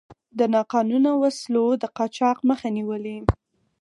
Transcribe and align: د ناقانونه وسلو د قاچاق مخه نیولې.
د 0.39 0.41
ناقانونه 0.53 1.11
وسلو 1.21 1.65
د 1.81 1.83
قاچاق 1.97 2.37
مخه 2.49 2.67
نیولې. 2.77 3.17